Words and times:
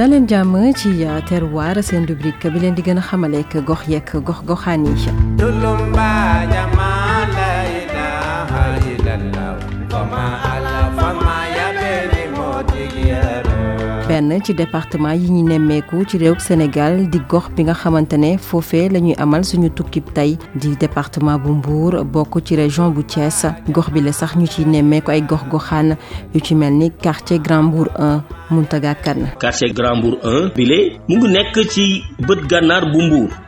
daleen 0.00 0.24
jàmm 0.32 0.54
ci 0.80 0.90
terroir 1.28 1.76
seen 1.88 2.02
rubrique 2.08 2.46
bi 2.54 2.58
leen 2.62 2.74
di 2.76 2.82
gën 2.86 3.00
a 3.00 3.02
xamaleek 3.08 3.52
gox 3.68 3.82
yeek 3.92 4.08
gox 4.26 4.38
goxaan 4.48 4.82
yi 4.86 4.94
Le 14.22 14.38
ci 14.44 14.52
département 14.52 15.12
yi 15.14 15.30
ñu 15.30 15.42
nemmeeku 15.48 16.04
ci 16.04 16.18
réew 16.18 16.34
Sénégal 16.38 17.08
di 17.08 17.18
gox 17.26 17.48
bi 17.56 17.62
nga 17.62 17.72
xamante 17.72 18.12
la 18.18 18.98
amal 19.16 19.44
suñu 19.46 19.70
tukkib 19.72 20.12
tey 20.12 20.36
di 20.54 20.76
département 20.76 21.38
bu 21.38 21.52
Mbour 21.54 22.04
bokk 22.04 22.42
ci 22.44 22.54
région 22.56 22.90
bu 22.90 23.02
Thiès 23.02 23.46
gox 23.70 23.90
bi 23.90 24.02
la 24.02 24.12
sax 24.12 24.36
ñu 24.36 24.46
ci 24.46 24.62
ay 25.08 25.22
gox 25.22 25.40
quartier 27.02 27.38
Grand 27.38 27.72
1 27.98 28.22
quartier 29.38 29.72
Grand 29.72 29.94
1 29.94 30.52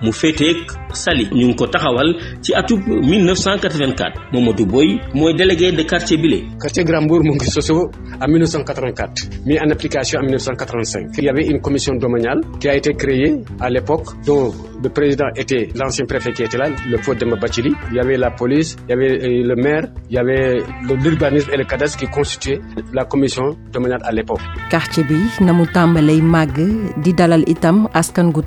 mu 0.02 0.12
ci 0.12 0.81
Sali. 0.96 1.28
Nous 1.32 1.48
ngi 1.48 1.56
ko 1.56 1.66
taxawal 1.66 2.14
ci 2.44 2.52
atub 2.54 2.80
1984 2.86 4.32
Mamadou 4.32 4.66
Boy 4.66 5.00
mooy 5.14 5.34
délégué 5.34 5.72
de 5.72 5.82
quartier 5.84 6.16
bile. 6.16 6.42
quartier 6.60 6.84
Grambourg 6.84 7.22
Mbour 7.24 7.36
ngi 7.36 7.48
en 8.20 8.28
1984 8.28 9.28
mis 9.46 9.58
en 9.58 9.70
application 9.70 10.20
en 10.20 10.22
1985. 10.22 11.10
il 11.18 11.24
y 11.24 11.28
avait 11.28 11.46
une 11.46 11.60
commission 11.60 11.94
domaniale 11.94 12.40
qui 12.60 12.68
a 12.68 12.76
été 12.76 12.92
créée 12.94 13.34
à 13.60 13.70
l'époque 13.70 14.08
le 14.82 14.88
président 14.90 15.26
était 15.36 15.68
l'ancien 15.76 16.04
préfet 16.06 16.32
qui 16.32 16.42
était 16.42 16.58
là, 16.58 16.68
le 16.88 16.98
faux 16.98 17.14
de 17.14 17.24
Mabachili. 17.24 17.72
Il 17.90 17.96
y 17.96 18.00
avait 18.00 18.16
la 18.16 18.30
police, 18.30 18.76
il 18.88 18.90
y 18.90 18.92
avait 18.92 19.12
euh, 19.22 19.42
le 19.54 19.56
maire, 19.56 19.84
il 20.10 20.16
y 20.16 20.18
avait 20.18 20.56
l'urbanisme 21.04 21.50
et 21.52 21.56
le 21.56 21.64
cadastre 21.64 21.98
qui 21.98 22.06
constituaient 22.08 22.60
la 22.92 23.04
commission 23.04 23.56
dominante 23.72 24.02
à 24.04 24.12
l'époque. 24.12 24.40
quartier 24.70 25.04
bi 25.04 25.16
di 27.02 27.12
dalal 27.14 27.44
itam 27.48 27.88
askan 27.92 28.30
gu 28.30 28.42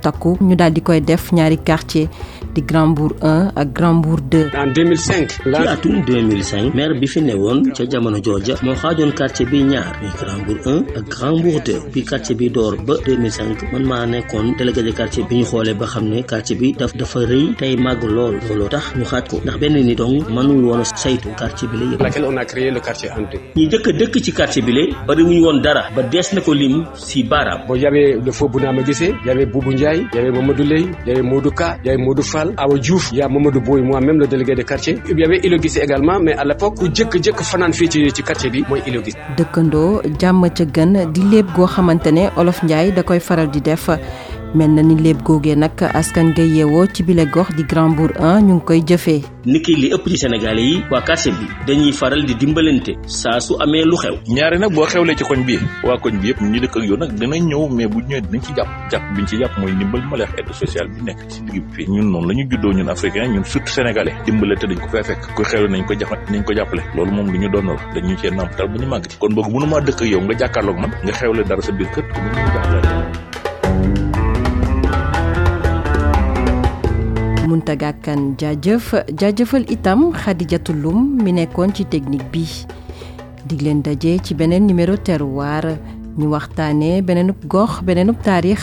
di 2.55 2.61
Grand 2.69 2.89
Mbour 2.95 3.11
1 3.19 3.51
ak 3.61 3.67
Grand 3.77 3.97
Mbour 3.99 4.19
2. 4.31 4.55
en 4.55 4.69
2005. 4.71 5.43
ci 5.43 5.67
atum 5.73 5.95
2005 6.07 6.71
maire 6.77 6.93
bi 6.99 7.05
fi 7.13 7.19
woon 7.43 7.59
ca 7.75 7.83
jamono 7.91 8.19
jooja 8.25 8.53
moo 8.65 8.73
xaajoon 8.81 9.11
quartier 9.19 9.45
bi 9.51 9.59
ñaar 9.71 9.91
muy 10.01 10.11
Grand 10.21 10.39
Mbour 10.43 10.57
1 10.79 10.95
ak 10.99 11.05
Grand 11.13 11.35
Mbour 11.41 11.59
2 11.67 11.75
bi 11.93 12.01
quartier 12.09 12.35
bi 12.39 12.47
door 12.55 12.73
ba 12.87 12.93
man 13.73 13.83
ma 13.91 13.97
nekkoon 14.11 14.47
délégué 14.57 14.81
de 14.87 14.91
quartier 14.99 15.23
bi 15.27 15.33
ñu 15.41 15.45
xoolee 15.51 15.75
ba 15.81 15.85
xam 15.91 16.05
ne 16.11 16.19
quartier 16.31 16.57
bi 16.59 16.67
daf 16.79 16.91
dafa 16.99 17.19
rëy 17.31 17.45
tey 17.59 17.73
màgg 17.85 18.03
lool 18.15 18.35
looloo 18.47 18.69
tax 18.73 18.85
ñu 18.97 19.03
xaaj 19.11 19.23
ko 19.31 19.35
ndax 19.43 19.55
benn 19.61 19.73
ni 19.87 19.95
dong 20.01 20.15
mënul 20.35 20.63
woon 20.69 20.79
a 20.79 20.83
saytu 21.01 21.29
quartier 21.39 21.67
bi 21.71 21.75
la 21.79 21.85
yëpp. 21.91 22.01
laquelle 22.05 22.27
on 22.31 22.37
a 22.37 22.43
dëkk 23.99 24.15
ci 24.25 24.31
quartier 24.37 24.63
bi 24.65 24.71
la 24.77 24.83
bari 25.07 25.23
woon 25.23 25.59
dara 25.65 25.83
ba 25.95 26.01
dees 26.11 26.27
na 26.33 26.39
ko 26.45 26.51
lim 26.53 26.85
si 27.07 27.23
baaraam. 27.31 27.59
boo 27.67 27.75
y 27.75 27.85
avait 27.85 28.17
le 28.25 28.31
faux 28.31 28.47
Bounama 28.49 28.81
Guissé 28.87 29.13
y 29.25 29.29
avait 29.29 29.45
Boubou 29.45 29.71
Ndiaye 29.71 30.07
y 30.15 30.17
avait 30.19 30.31
Mamadou 30.31 32.23
Tall 32.45 32.55
Awa 32.57 32.77
Diouf 32.79 33.11
y' 33.11 33.21
a 33.21 33.27
Mamadou 33.27 33.61
Boye 33.61 33.81
moi 33.81 33.99
même 34.01 34.19
le 34.19 34.27
délégué 34.27 34.53
de 34.55 34.61
quartier 34.63 34.97
y 35.07 35.23
avait 35.23 35.39
Ilo 35.43 35.57
Gissé 35.59 35.79
également 35.81 36.19
mais 36.19 36.33
à 36.33 36.43
l'époque 36.45 36.77
ku 36.77 36.85
jëkk-jëkk 36.87 37.41
fanaan 37.43 37.73
fii 37.73 37.89
ci 37.89 37.99
ci 38.13 38.23
quartier 38.23 38.49
bi 38.49 38.63
mooy 38.69 38.81
Ilo 38.87 39.01
Gissé 39.03 39.17
dëkkandoo 39.37 40.01
jàmm 40.21 40.47
ca 40.55 40.65
gën 40.65 40.93
di 41.13 41.21
léeb 41.31 41.47
goo 41.55 41.65
xamante 41.65 42.07
ne 42.11 42.29
Olof 42.37 42.61
Ndiaye 42.63 42.91
da 42.93 43.03
koy 43.03 43.19
faral 43.19 43.49
di 43.49 43.61
def 43.61 43.89
mel 44.59 44.71
na 44.77 44.81
ni 44.87 44.95
léeb 45.05 45.19
googee 45.27 45.55
nag 45.63 45.81
askan 45.99 46.27
nga 46.31 46.43
yeewoo 46.57 46.85
ci 46.95 47.03
bile 47.07 47.25
gox 47.33 47.49
di 47.57 47.63
Grand 47.71 47.91
Mbour 47.93 48.11
ñu 48.47 48.53
ngi 48.55 48.65
koy 48.67 48.79
jëfee. 48.89 49.21
niki 49.45 49.75
li 49.81 49.87
ëpp 49.95 50.05
ci 50.11 50.17
sénégalais 50.17 50.65
yi 50.71 50.75
waa 50.91 51.01
quartier 51.01 51.33
bi 51.37 51.45
dañuy 51.67 51.91
faral 51.91 52.23
di 52.25 52.33
dimbalante 52.35 52.93
saa 53.05 53.39
su 53.45 53.53
amee 53.59 53.83
lu 53.85 53.97
xew. 54.03 54.15
ñaari 54.35 54.57
nag 54.59 54.71
boo 54.73 54.85
xewlee 54.87 55.15
ci 55.17 55.23
koñ 55.25 55.41
bi 55.47 55.59
waa 55.83 55.97
koñ 56.03 56.15
bi 56.21 56.27
yëpp 56.29 56.41
ñu 56.41 56.59
dëkk 56.63 56.75
ak 56.77 56.83
yow 56.87 56.97
nag 56.97 57.11
dina 57.19 57.35
ñëw 57.37 57.63
mais 57.75 57.87
bu 57.87 57.99
ñëwee 57.99 58.21
dinañ 58.25 58.41
ci 58.45 58.51
jàpp 58.57 58.69
jàpp 58.91 59.03
bi 59.13 59.21
ñu 59.21 59.27
ci 59.27 59.35
jàpp 59.41 59.53
mooy 59.59 59.71
ndimbal 59.75 60.01
ma 60.09 60.17
leex 60.17 60.57
sociale 60.59 60.87
bi 60.95 61.01
nekk 61.03 61.19
ci 61.31 61.39
digg 61.51 61.63
fii 61.75 61.85
ñun 61.91 62.07
noonu 62.11 62.27
la 62.29 62.33
ñu 62.35 62.43
juddoo 62.51 62.71
ñun 62.77 62.87
africain 62.89 63.27
ñun 63.33 63.43
surtout 63.43 63.73
sénégalais 63.75 64.15
dimbalante 64.25 64.63
dañ 64.67 64.77
ko 64.81 64.87
fee 64.87 65.03
fekk 65.03 65.35
ku 65.35 65.43
xewle 65.43 65.67
nañ 65.67 65.83
ko 65.87 65.93
jaxat 65.99 66.21
nañ 66.31 66.43
ko 66.47 66.53
jàppale 66.55 66.81
loolu 66.95 67.11
moom 67.11 67.27
lu 67.31 67.37
ñu 67.39 67.49
doon 67.51 67.67
la 67.93 68.01
ñu 68.01 68.87
màgg 68.87 69.03
kon 69.19 69.33
boog 69.35 69.47
mënuma 69.51 69.81
dëkk 69.81 69.99
ak 70.01 70.11
yow 70.13 70.21
nga 70.23 70.47
nga 71.03 71.11
xewle 71.19 71.43
dara 71.43 71.61
sa 71.61 71.71
Takakan 77.65 78.37
jaajëf 78.37 78.91
jaajëfal 79.17 79.65
itam 79.73 80.13
Khadijatou 80.13 80.73
Loum 80.83 81.17
mi 81.23 81.33
nekkoon 81.33 81.73
ci 81.73 81.83
technique 81.89 82.29
bi 82.31 82.45
dig 83.47 83.61
leen 83.61 83.81
daje 83.85 84.17
ci 84.25 84.33
beneen 84.35 84.65
numéro 84.67 84.95
terroir 85.01 85.67
ñu 86.17 86.25
waxtaanee 86.33 87.01
beneenub 87.05 87.43
gox 87.51 87.81
beneenub 87.85 88.17
taarix 88.25 88.59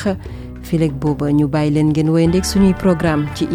fileg 0.67 0.93
booba 0.99 1.31
ñu 1.39 1.47
bàyyi 1.53 1.71
leen 1.75 1.89
ngeen 1.93 2.11
woyandeeg 2.11 2.45
suñuy 2.51 2.75
programme 2.75 3.27
ci 3.35 3.47